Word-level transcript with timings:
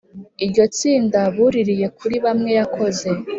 iryo 0.45 0.63
tsinda 0.75 1.19
buririye 1.35 1.87
kuri 1.97 2.15
bamwe 2.25 2.51
yakoze 2.59 3.07